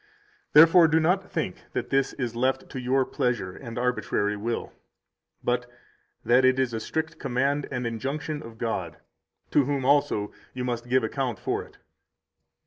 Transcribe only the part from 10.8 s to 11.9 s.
give account for it.